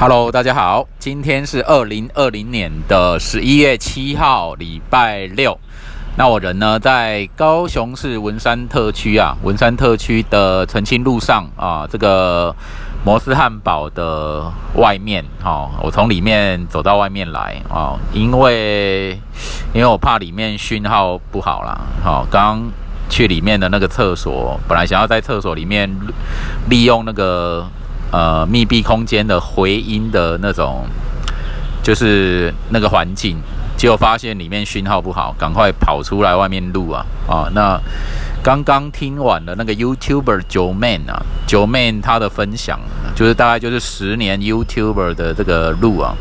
[0.00, 5.60] Hello，大家好，今天是二零二零年的十一月七号，礼拜六。
[6.16, 12.56] 那我人呢在高雄市文山特区啊，文山特区的澄清路上啊，这个
[13.04, 19.10] 摩斯汉堡的外面哦，我从里面走到外面来啊，因为
[19.74, 22.58] 因为我怕里面讯号不好啦，好，刚
[23.10, 25.94] 去里面的那个厕所，本来想要在厕所里面
[26.70, 27.68] 利用那个
[28.12, 30.84] 呃密闭空间的回音的那种，
[31.82, 33.36] 就是那个环境。
[33.76, 37.48] 结果发现里面讯号不好，赶快跑出来外面录啊啊！
[37.54, 37.80] 那
[38.42, 41.16] 刚刚听完了那个 YouTuber 九 man 啊，
[41.46, 42.78] 九 man 他的分享，
[43.14, 46.14] 就是大概就是十年 YouTuber 的这个录啊，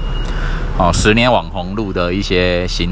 [0.77, 2.89] 哦，十年网红录的一些心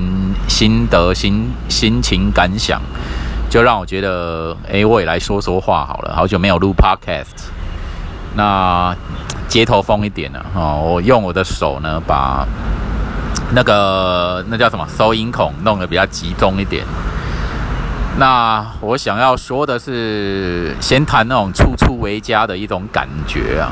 [0.50, 2.82] 心得、心心情感想，
[3.50, 7.48] 就让我觉得，哎，我也来说说话好了，好久没有录 Podcast，
[8.38, 8.96] 那
[9.50, 12.48] 街头风一点了哦，我用我的手呢把。
[13.54, 16.84] 那个那叫什么收音孔弄得比较集中一点。
[18.20, 23.72] 那我想要说的是，先谈那种处处为家的一种感觉啊。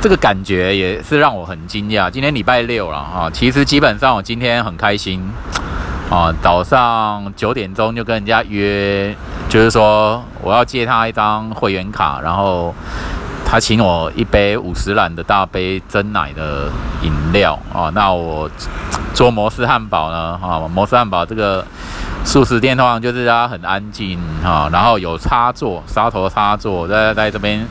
[0.00, 2.10] 这个感觉也是让我很惊讶。
[2.10, 5.22] 今天礼拜六了啊，其实基本上我今天很开心
[6.08, 6.32] 啊。
[6.40, 9.14] 早上九点钟就跟人家约，
[9.50, 12.74] 就是说我要借他一张会员卡，然后。
[13.48, 16.68] 他请我一杯五十兰的大杯真奶的
[17.02, 18.50] 饮料啊，那我
[19.14, 20.36] 做摩斯汉堡呢？
[20.36, 21.64] 哈，摩斯汉堡这个
[22.24, 27.64] 素食店通常就是它很安静哈，然后有插座，沙头插座，在在这边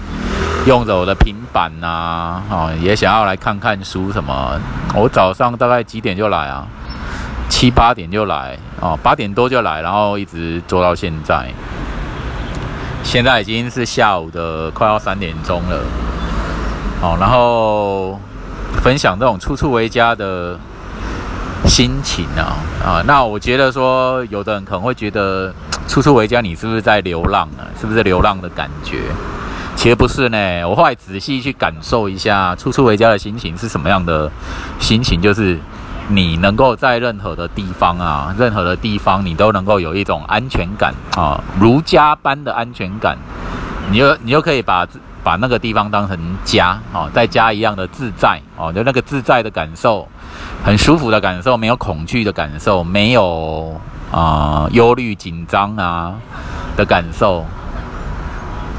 [0.65, 4.57] 用着我的平板呐，啊，也想要来看看书什么。
[4.95, 6.65] 我早上大概几点就来啊？
[7.49, 11.47] 七八点就来哦，八点多就来，然后一直做到现在。
[13.05, 15.79] 现在已经是下午的快要三点钟了，
[16.99, 18.19] 好，然后
[18.81, 20.59] 分享这种处处为家的
[21.65, 25.53] 心情啊啊，那我觉得说，有的人可能会觉得
[25.87, 27.63] 处处为家，你是不是在流浪呢？
[27.79, 29.03] 是不是流浪的感觉？
[29.77, 34.29] 其实不是呢，我后来仔细去感受一下处处为家的心情是什么样的
[34.79, 35.57] 心情，就是。
[36.07, 43.17] 你能够在任何的地方啊，任何的地方，你都能够有一种安全感啊，如家般的安全感。
[43.91, 44.87] 你就你就可以把
[45.23, 50.07] 把那个地方当成家啊，在家一样的自在哦，就那个自在的感受，
[50.63, 53.79] 很舒服的感受，没有恐惧的感受，没有
[54.11, 56.15] 啊忧虑紧张啊
[56.75, 57.45] 的感受，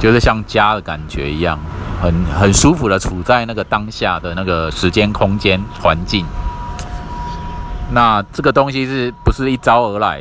[0.00, 1.58] 就是像家的感觉一样，
[2.00, 6.24] 很很舒服的处在那个当下的那个时间空间环境。
[7.90, 10.20] 那这个东西是不是一朝而来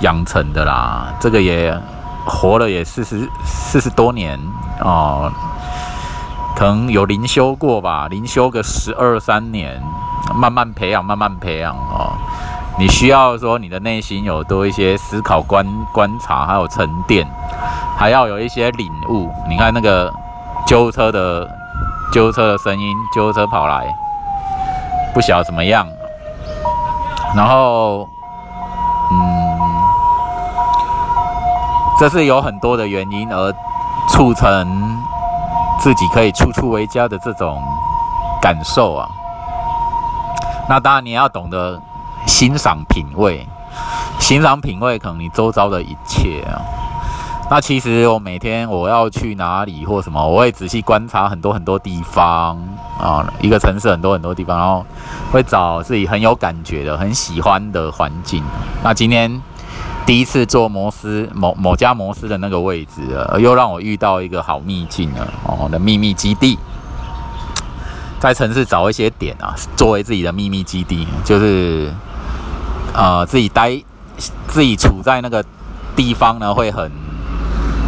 [0.00, 1.06] 养成的啦？
[1.20, 1.76] 这个也
[2.26, 4.38] 活了也四十四十多年
[4.80, 5.30] 哦，
[6.56, 9.80] 可能有灵修过吧，灵修个十二三年，
[10.34, 12.12] 慢慢培养，慢慢培养哦。
[12.78, 17.26] 你需要说你的内心有多一些思考、观观察，还有沉淀，
[17.96, 19.28] 还要有一些领悟。
[19.48, 20.12] 你看那个
[20.66, 21.48] 救护车的
[22.12, 23.86] 救护车的声音，救护车跑来，
[25.12, 25.86] 不晓得怎么样。
[27.36, 28.08] 然后，
[29.10, 29.60] 嗯，
[31.98, 33.54] 这是有很多的原因而
[34.08, 34.98] 促成
[35.78, 37.62] 自己可以处处为家的这种
[38.40, 39.08] 感受啊。
[40.68, 41.80] 那当然你要懂得
[42.26, 43.46] 欣赏品味，
[44.18, 46.60] 欣赏品味可能你周遭的一切啊。
[47.50, 52.58] 那其实我每天我要去哪里或什么，我会仔细观察很多很多地方
[52.98, 54.84] 啊，一个城市很多很多地方，然后
[55.30, 58.42] 会找自己很有感觉的、很喜欢的环境。
[58.82, 59.40] 那今天
[60.04, 63.02] 第一次坐摩斯某某家摩斯的那个位置，
[63.38, 66.58] 又让我遇到一个好秘境了哦的秘密基地，
[68.18, 71.92] 在城市找一些点啊，作为自己的秘密基地，就是
[72.92, 73.80] 呃自己待
[74.48, 75.44] 自己处在那个
[75.94, 76.90] 地方呢，会很。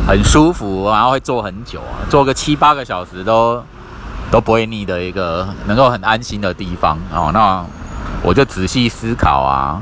[0.09, 3.63] 很舒服，然后会坐很久啊，坐个七八个小时都
[4.31, 7.31] 都不会腻的一个能够很安心的地方哦。
[7.33, 7.65] 那
[8.23, 9.81] 我就仔细思考啊，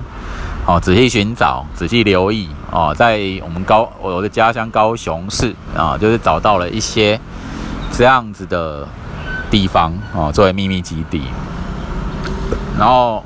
[0.66, 7.20] 哦，仔细寻找，仔细留意哦，在我们高我的家乡高雄市啊，就是找到了一些
[7.92, 8.86] 这样子的
[9.50, 11.22] 地方哦，作为秘密基地，
[12.78, 13.22] 然后。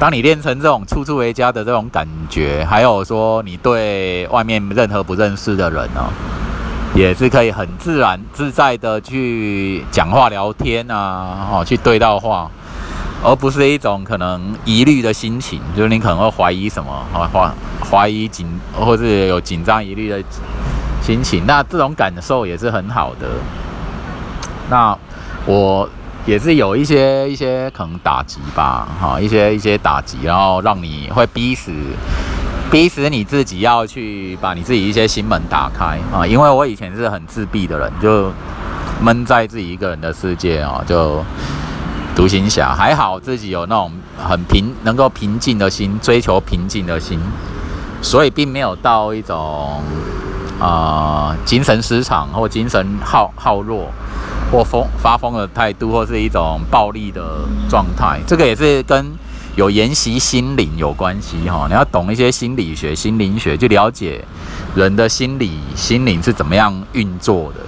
[0.00, 6.10] 当你练成这种处处为家的这种感觉，还有说你对外面任何不认识的人哦，
[6.94, 12.50] 也是可以很自然自在的去讲话聊天啊，哦，去对到话，
[13.24, 17.50] 而不是一种可能疑虑的心情，就是你可能会怀疑什么，怀
[17.90, 18.46] 怀疑紧，
[18.78, 20.22] 或是有紧张疑虑的
[21.00, 23.26] 心情，那这种感受也是很好的。
[24.68, 24.96] 那
[25.46, 25.88] 我
[26.26, 31.72] 也是有一些一些可能打击吧，哈，一些一些打击，然后让你会逼死
[32.72, 38.32] 逼死你自己要去把你自己一些心门打开啊，因为我以前是很自闭的人，就
[39.02, 41.22] 闷在自己一个人的世界啊，就
[42.16, 47.20] 独行侠，还好自己有那种很平能够平静的心，追求平静的心，
[48.00, 49.82] 所以并没有到一种
[50.58, 53.90] 啊精神失常或精神耗耗弱。
[54.50, 57.22] 或疯发疯的态度，或是一种暴力的
[57.70, 59.10] 状态，这个也是跟
[59.54, 61.66] 有研习心灵有关系哈。
[61.68, 64.24] 你要懂一些心理学、心灵学，去了解
[64.74, 67.60] 人的心理、心灵是怎么样运作的，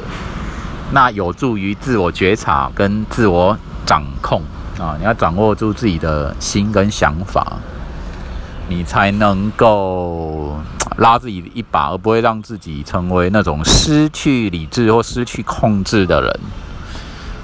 [0.92, 4.40] 那有助于自我觉察跟自我掌控
[4.78, 4.96] 啊。
[4.98, 7.58] 你要掌握住自己的心跟想法，
[8.69, 10.56] 你才能够
[10.96, 16.40] 拉自己一把，而不会让自己成为那种失去理智或失去控制的人。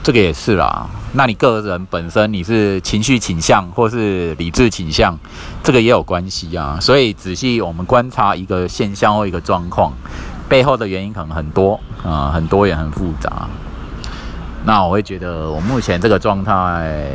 [0.03, 5.19] 这个也是啦，那你个人本身你是情绪倾向或是理智倾向，
[5.63, 6.79] 这个也有关系啊。
[6.81, 9.93] 所以仔细我们观察一个现象或一个状况，
[10.49, 13.49] 背后的原因可能很多啊，很多也很复杂。
[14.65, 17.11] 那我会觉得我目前这个状态，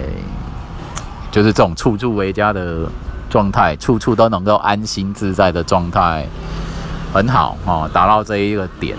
[1.32, 2.90] 就是这种处处为家的
[3.30, 6.28] 状态，处处都能够安心自在的状态，
[7.14, 8.98] 很好啊，达到这一个点。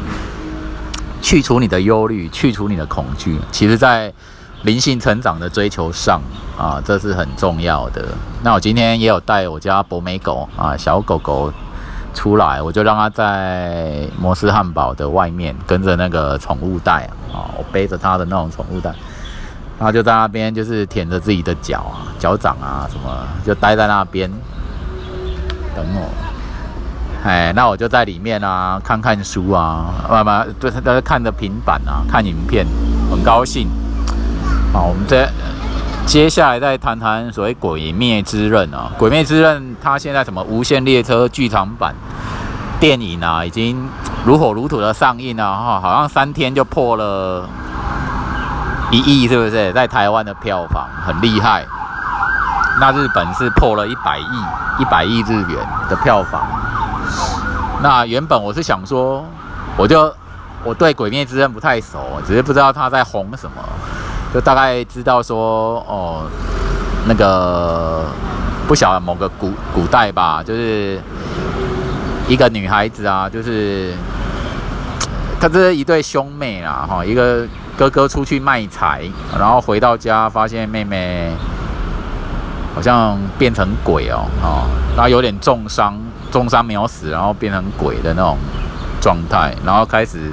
[1.20, 4.12] 去除你的忧虑，去除你的恐惧，其实，在
[4.66, 6.20] 灵性成长的追求上
[6.58, 8.04] 啊，这是很重要的。
[8.42, 11.52] 那我今天也有带我家博美狗啊，小狗狗
[12.12, 18.92] 出来，我就让它在摩斯汉堡的外面跟着那个宠物袋啊，我背着它的那种宠物袋，
[19.78, 23.08] 它就在那边就是舔着自己的脚啊、脚掌啊什么，
[23.46, 24.28] 就待在那边
[25.76, 26.10] 等我。
[27.22, 32.66] 哎，那我就在里面啊，看看书啊，慢慢就是在看着平板啊，看影片，
[33.08, 33.68] 很高兴。
[34.76, 35.26] 好，我们再
[36.04, 41.94] 接下来再谈谈所谓《鬼灭之刃》啊，《鬼灭之刃》它现在什么无限列车剧场版
[42.78, 43.88] 电影啊，已经
[44.26, 47.48] 如火如荼的上映了哈，好像三天就破了
[48.90, 49.72] 一亿，是不是？
[49.72, 51.64] 在台湾的票房很厉害。
[52.78, 56.46] 那日本是破了一百亿，一百亿日元的票房。
[57.82, 59.24] 那原本我是想说，
[59.74, 60.14] 我就
[60.62, 63.62] 我对《鬼灭之刃》不太熟，只是不知道他在红什么，
[64.36, 66.26] 就大概知道说哦，
[67.06, 68.04] 那个
[68.68, 71.00] 不晓得某个古古代吧，就是
[72.28, 73.94] 一个女孩子啊，就是
[75.40, 77.46] 他这是一对兄妹啊，哈，一个
[77.78, 81.32] 哥哥出去卖柴，然后回到家发现妹妹
[82.74, 85.98] 好像变成鬼哦，哦，然后有点重伤。
[86.30, 88.36] 重伤没有死，然后变成鬼的那种
[89.00, 90.30] 状态，然后开始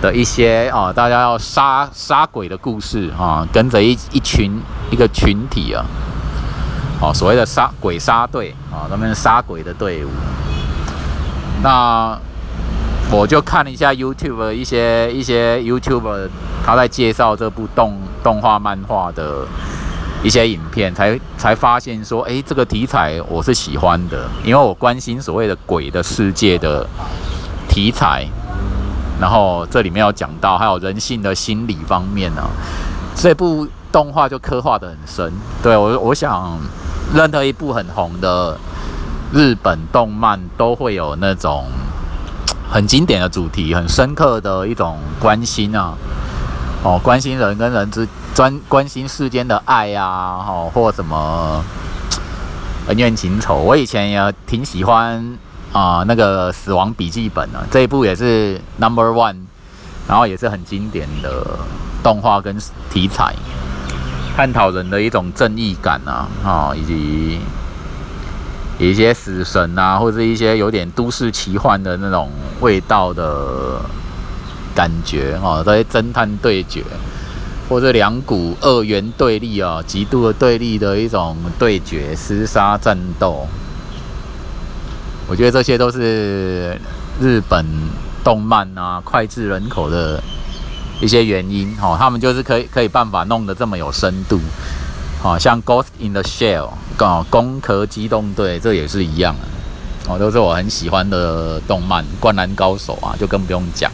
[0.00, 4.60] 的一些啊，大家要杀杀鬼的故事啊，跟着一一群
[4.90, 5.84] 一个群体啊，
[7.00, 10.08] 哦，所谓的杀鬼杀队啊，他们杀鬼的队伍。
[11.62, 12.18] 那
[13.10, 16.28] 我就看了一下 YouTube 的一些一些 YouTube
[16.64, 19.46] 他在介绍这部动动画漫画的。
[20.20, 26.84] 一些影片才才发现说，哎，这个题材我是喜欢的，因为我关心所谓的鬼的世界的
[27.68, 28.26] 题材。
[29.20, 32.42] 然后这里面有讲到，还有人性的心理方面呢。
[33.14, 35.32] 这部动画就刻画的很深。
[35.62, 36.58] 对我，我想
[37.14, 38.56] 任何一部很红的
[39.32, 41.66] 日本动漫都会有那种
[42.70, 45.94] 很经典的主题，很深刻的一种关心啊。
[46.84, 48.06] 哦，关心人跟人之。
[48.34, 51.60] 专关心世间的爱呀，哦，或什么
[52.86, 53.56] 恩怨情仇。
[53.56, 55.36] 我以前也挺喜欢
[55.72, 59.36] 啊，那个《死亡笔记本》啊，这一部也是 Number One，
[60.08, 61.58] 然后也是很经典的
[62.02, 62.56] 动画跟
[62.90, 63.34] 题材，
[64.36, 67.40] 探讨人的一种正义感啊，啊，以及
[68.78, 73.80] 一些死神啊，或者一些有点都市奇幻的那种味道的
[74.74, 76.82] 感觉啊，这些侦探对决。
[77.68, 83.46] 或者两股二元对立啊，极度的对立的一种对决、厮杀、战斗，
[85.28, 86.76] 我觉得这些都是
[87.20, 87.64] 日本
[88.24, 90.20] 动漫啊脍炙人口的
[91.00, 91.72] 一些原因。
[91.76, 94.40] 哈，他们就是可以可以办法弄得这么有深度。
[95.22, 96.70] 好像《Ghost in the Shell》
[97.04, 99.36] 啊，《攻壳机动队》这也是一样。
[100.08, 103.90] 哦，都是我很喜欢的动漫，《灌篮高手》啊，就更不用讲。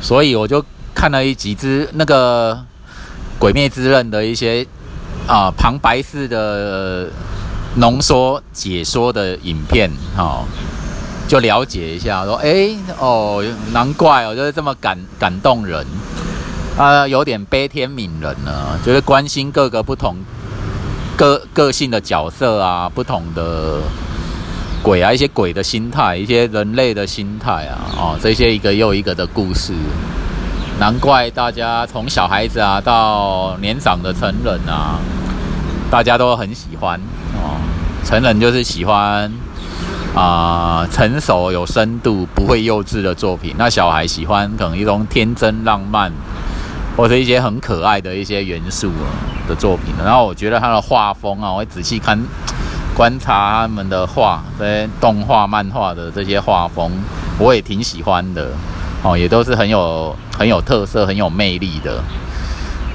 [0.00, 0.64] 所以我就。
[0.92, 2.52] 看了一几支那个
[3.38, 4.66] 《鬼灭之刃》的一些
[5.26, 7.08] 啊旁白式的
[7.76, 10.44] 浓缩解说的影片，哈，
[11.28, 15.86] 就了解一下，说，哎，哦，难怪哦，就是这么感感动人。
[16.76, 20.16] 他有点悲天悯人呢，就是关心各个不同
[21.16, 23.78] 个个性的角色啊，不同的
[24.82, 29.72] 鬼啊，一些鬼的心态，一些人类的心态啊，哦，这些一个又一个的故事，
[30.80, 34.98] 难怪大家从小孩子啊到年长的成人啊，
[35.90, 36.98] 大家都很喜欢。
[38.04, 39.32] 成人就是喜欢
[40.14, 46.12] 啊成熟有深度、不会幼稚的作品，那小孩喜欢可能一种天真浪漫。
[46.96, 48.90] 或者一些很可爱的一些元素
[49.48, 52.20] 的作品，然后我觉得他的画风啊，我会仔细看
[52.94, 56.90] 观察他们的画，这些动画、漫画的这些画风，
[57.38, 58.48] 我也挺喜欢的
[59.02, 62.02] 哦，也都是很有很有特色、很有魅力的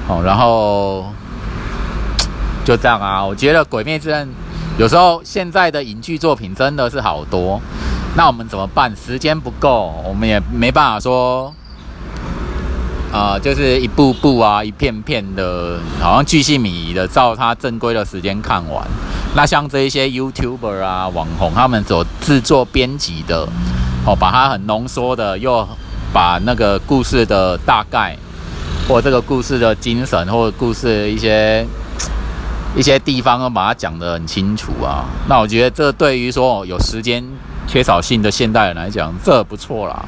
[0.08, 0.22] 哦。
[0.24, 1.12] 然后
[2.64, 4.28] 就这样啊，我觉得《鬼灭之刃》
[4.78, 7.62] 有时候现在的影剧作品真的是好多，
[8.18, 8.94] 那我们怎么办？
[8.96, 11.54] 时间不够，我们也没办法说。
[13.14, 18.86] 啊，就是一步步啊，一片片的，好像巨细靡遗的，照他正规的时间看完。
[19.34, 23.48] 那像这一些 YouTuber 啊、网红，他们所制作编辑的，
[24.06, 25.66] 哦，把它很浓缩的，又
[26.12, 28.18] 把那个故事的大概，
[28.86, 31.66] 或这个故事的精神，或者故事一些
[32.76, 35.06] 一些地方，都把它讲得很清楚啊。
[35.28, 37.24] 那我觉得这对于说有时间
[37.68, 40.06] 缺少性的现代人来讲，这不错啦。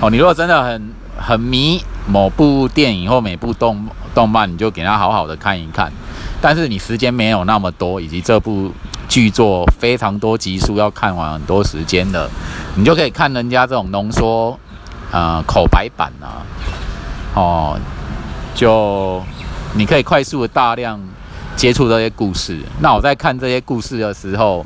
[0.00, 1.82] 哦，你如果真的很很迷。
[2.06, 5.90] 某部电影或每部动动漫，你就给他好好的看一看。
[6.38, 8.70] 但是你时间没有那么多，以及这部
[9.08, 12.28] 剧作非常多集数要看完很多时间的，
[12.76, 14.60] 你就可以看人家这种浓缩，
[15.12, 16.44] 呃，口白版啊，
[17.34, 17.80] 哦，
[18.54, 19.22] 就
[19.72, 21.00] 你可以快速的大量
[21.56, 22.58] 接触这些故事。
[22.80, 24.64] 那我在看这些故事的时候，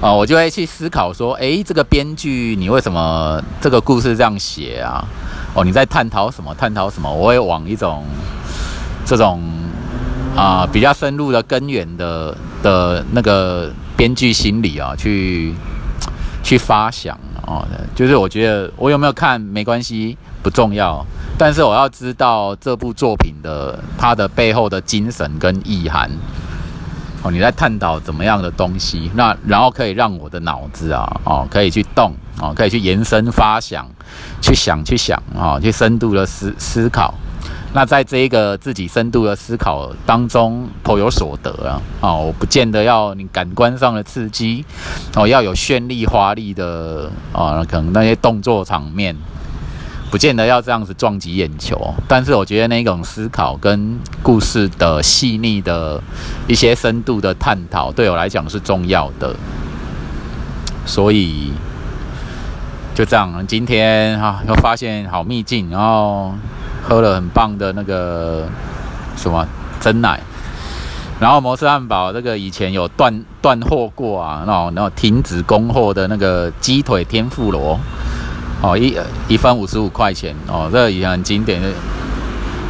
[0.00, 5.04] 啊，我就会去思考说，诶，这个编剧你为什么这个故事这样写啊？
[5.54, 6.54] 哦，你在探讨什么？
[6.54, 7.12] 探讨什么？
[7.12, 8.04] 我会往一种
[9.04, 9.42] 这种
[10.36, 15.54] 啊比较深入的根源的的那个编剧心理啊，去
[16.42, 17.66] 去发想哦。
[17.94, 21.04] 就是我觉得我有没有看没关系，不重要。
[21.38, 26.10] 但是我要知道这部作品的它的背后的精神跟意涵。
[27.22, 29.10] 哦，你在探讨怎么样的东西？
[29.14, 33.88] 那然后可以让我的脑子啊，哦，可以去动，哦，可以去延伸发想，
[34.40, 37.12] 去想，去想，啊，去深度的思思考。
[37.72, 44.64] 那在这一个自己深度的思考当中，颇有所得啊，哦，我不见得要你感官上的刺激，
[45.16, 49.16] 哦，要有绚丽华丽的啊，可能那些动作场面。
[50.10, 56.02] 不见得要这样子撞击眼球，但是我觉得那种思考跟故事的细腻的
[56.46, 59.36] 一些深度的探讨，对我来讲是重要的。
[60.86, 61.52] 所以
[62.94, 66.32] 就这样，今天哈又发现好秘境，然后
[66.82, 68.48] 喝了很棒的那个
[69.14, 69.46] 什么
[69.78, 70.18] 真奶，
[71.20, 77.78] 然后摩斯汉堡这个以前有断断货过啊，那种那种停止供货的那个鸡腿天妇罗。
[78.60, 78.98] 哦，一
[79.28, 81.68] 一份五十五块钱哦，这也很经典的，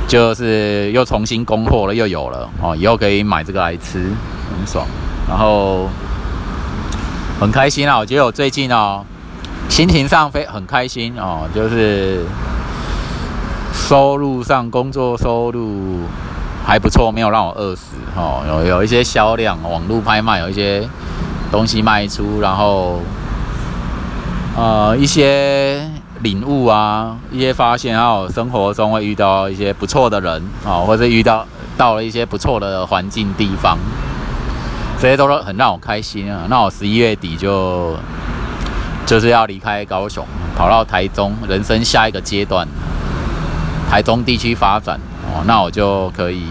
[0.06, 4.86] 就是又重新供货了，又有了哦，以后可以买这个来吃，很爽，
[5.26, 5.88] 然后
[7.40, 7.98] 很开心啊！
[7.98, 9.02] 我觉得我最近哦，
[9.70, 12.22] 心情上非很开心哦，就是
[13.72, 16.00] 收入上工作收入
[16.66, 20.86] 还不错，没有让我饿死哦，有有一些销量，网络拍卖有一些
[21.50, 23.00] 东西卖出，然后。
[24.58, 25.88] 呃，一些
[26.22, 31.46] 领悟啊，一些发现，还有生活中会遇到一些不错的人啊，或者遇到
[31.76, 33.78] 到了一些不错的环境地方，
[35.00, 36.42] 这些都是很让我开心啊。
[36.48, 37.94] 那我十一月底就
[39.06, 42.66] 就是要离开高雄，跑到台中，人生下一个阶段，
[43.88, 44.98] 台中地区发展
[45.32, 46.42] 哦，那我就可以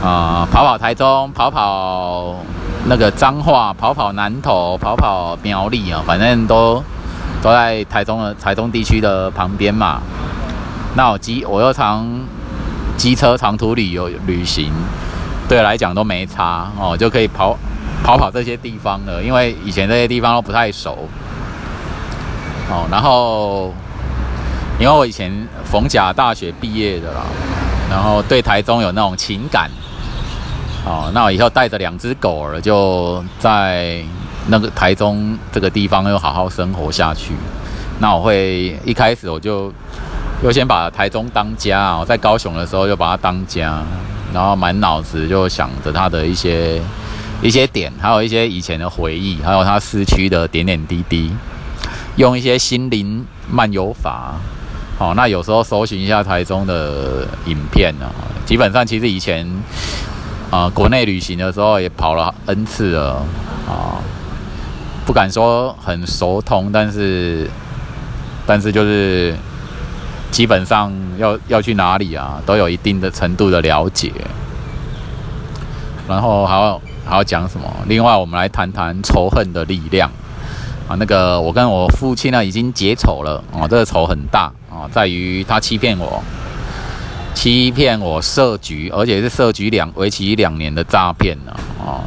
[0.00, 2.36] 啊，跑跑台中，跑跑。
[2.84, 6.82] 那个彰化跑跑南投跑跑苗栗啊，反正都
[7.40, 10.00] 都在台中的台中地区的旁边嘛。
[10.96, 12.04] 那我机我又常
[12.96, 14.72] 机车长途旅游旅行，
[15.48, 17.56] 对我来讲都没差哦，就可以跑
[18.02, 19.22] 跑跑这些地方了。
[19.22, 21.08] 因为以前这些地方都不太熟
[22.68, 22.86] 哦。
[22.90, 23.72] 然后
[24.80, 25.32] 因为我以前
[25.64, 27.20] 逢甲大学毕业的啦，
[27.88, 29.70] 然后对台中有那种情感。
[30.84, 34.02] 哦，那我以后带着两只狗儿，就在
[34.48, 37.34] 那个台中这个地方又好好生活下去。
[38.00, 39.72] 那我会一开始我就
[40.42, 43.80] 又先把台中当家，我在高雄的时候就把它当家，
[44.34, 46.82] 然后满脑子就想着他的一些
[47.40, 51.32] 一些点，还有一些以前的回忆，还有他失去的点点滴滴，
[52.16, 54.34] 用一些心灵漫游法，
[54.98, 58.06] 哦，那有时候搜寻一下台中的影片呢，
[58.44, 59.48] 基本上其实以前
[60.52, 63.24] 啊国内旅行的时候也跑了 N 次了
[63.66, 63.96] 啊，
[65.06, 67.48] 不敢说很熟通，但是
[68.46, 69.34] 但是就是
[70.30, 74.12] 基本上要要去哪里啊，都有一定的程度的了解。
[76.06, 77.64] 然后还要还要讲什么？
[77.86, 80.10] 另外，我们来谈谈仇恨的力量
[80.86, 80.96] 啊。
[80.98, 86.22] 那个，我跟我父亲呢已经结仇了哦，这个仇很大啊，在于他欺骗我，
[87.34, 92.04] 欺骗我设局，而且是设局两为期两年的诈骗呢啊，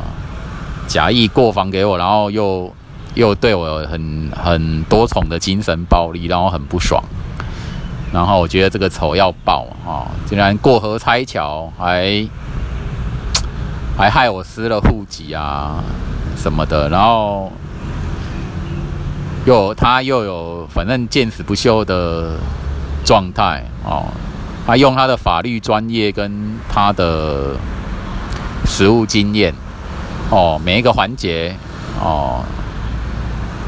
[0.87, 2.73] 假意过房给我，然后又
[3.13, 7.03] 又对我很很多重的精神暴力，让我很不爽。
[8.13, 12.27] 然后我觉得这个仇要报啊，竟然过河拆桥还。
[13.97, 15.81] 还害我失了户籍啊
[16.35, 17.49] 什么的，然后
[19.45, 22.37] 又他又有反正见死不休的
[23.05, 24.03] 状态哦，
[24.65, 27.55] 他用他的法律专业跟他的
[28.65, 29.53] 实务经验
[30.29, 31.55] 哦，每一个环节
[32.01, 32.43] 哦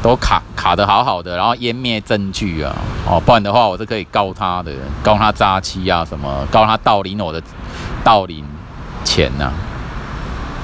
[0.02, 2.74] 都卡卡的好好的，然后湮灭证据啊
[3.06, 7.42] 哦，不然的话我是可以告他的，告他诈欺啊什么，告他盗领我的
[8.02, 8.44] 盗领
[9.04, 9.52] 钱呐。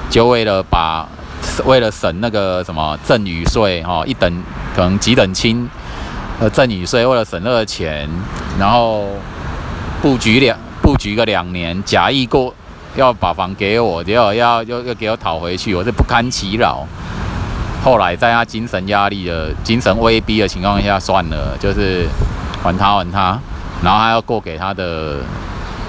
[0.09, 1.07] 就为了把，
[1.65, 4.43] 为了省那个什么赠与税哈，一等
[4.75, 5.67] 可能几等亲
[6.39, 8.09] 呃赠与税，为了省那个钱，
[8.59, 9.05] 然后
[10.05, 12.53] 布局两布局个两年，假意过
[12.95, 16.85] 要把房给我，结果要要要给我讨回去，我是不堪其扰。
[17.83, 22.07] 后来在他精神压力的精神威逼的情况下，算了，就是
[22.61, 23.39] 还他还他，
[23.83, 25.21] 然后还要过给他的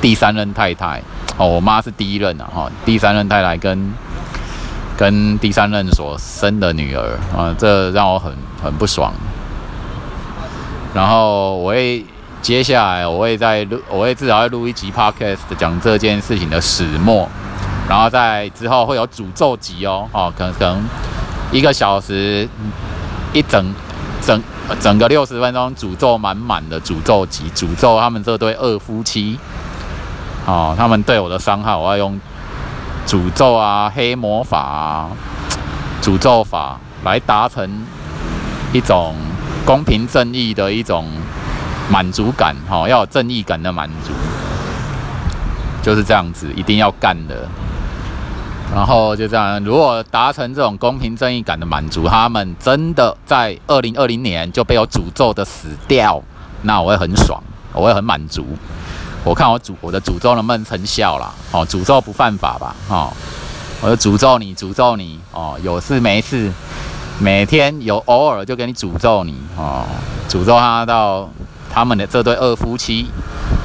[0.00, 1.02] 第三任太太
[1.37, 3.92] 哦，我妈是第一任啊哈，第三任太太跟。
[4.96, 8.32] 跟第三任所生的女儿啊，这让我很
[8.64, 9.12] 很不爽。
[10.94, 12.02] 然后我也
[12.43, 17.28] 接下来我会再录，我会至少会录一集 podcast 讲这件事情的始末，
[17.88, 20.85] 然后在之后会有诅咒集哦，哦，可能可能
[21.51, 22.49] 一个小时
[23.33, 23.75] 一整
[24.20, 24.42] 整
[24.81, 29.38] 整个六十分钟诅咒满满的诅咒集，诅咒他们这对二夫妻，
[30.46, 32.18] 哦，他们对我的伤害，我要用。
[33.07, 35.09] 诅咒啊，黑魔法啊，
[36.03, 37.87] 诅咒法来达成
[38.72, 39.14] 一种
[39.64, 41.07] 公平正义的一种
[41.90, 44.12] 满足感，哈，要有正义感的满足，
[45.83, 47.49] 就是这样子，一定要干的。
[48.75, 56.20] 然后就这样，如果达成这种公平正义感的满足，他们真的在二零二零年就被我诅咒的死掉，
[56.62, 57.40] 那我会很爽，
[57.72, 58.44] 我会很满足。
[59.22, 61.33] 我看我诅我的诅咒能不能成效啦？
[61.53, 62.75] 哦，诅咒不犯法吧？
[62.88, 63.12] 哦，
[63.81, 66.51] 我就诅咒你，诅咒你哦，有事没事，
[67.20, 69.85] 每天有偶尔就给你诅咒你哦，
[70.29, 71.29] 诅咒他到
[71.77, 73.07] 他们的这对二夫妻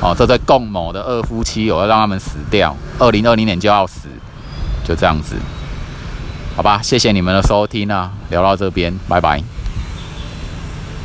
[0.02, 4.10] 哦，这对共谋的二夫妻，我要让他们死掉，二零二零年就要死，
[4.84, 5.38] 就这样子，
[6.54, 6.82] 好吧？
[6.84, 9.42] 谢谢你们的收听啊，聊到这边，拜拜。